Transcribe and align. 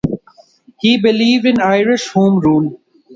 He 0.79 0.97
believed 0.99 1.45
in 1.45 1.61
Irish 1.61 2.07
home 2.09 2.39
rule. 2.39 2.81